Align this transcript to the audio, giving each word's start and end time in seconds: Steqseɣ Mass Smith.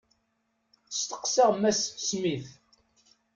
Steqseɣ 0.99 1.49
Mass 1.61 1.81
Smith. 2.07 2.51